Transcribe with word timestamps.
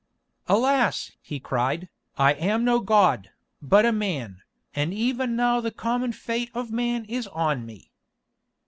"Alas!" 0.47 1.11
he 1.21 1.39
cried, 1.39 1.87
"I 2.17 2.33
am 2.33 2.65
no 2.65 2.79
god, 2.79 3.29
but 3.61 3.85
a 3.85 3.91
man, 3.91 4.41
and 4.73 4.95
even 4.95 5.35
now 5.35 5.61
the 5.61 5.69
common 5.69 6.11
fate 6.11 6.49
of 6.55 6.71
man 6.71 7.05
is 7.05 7.27
on 7.27 7.67
me." 7.67 7.91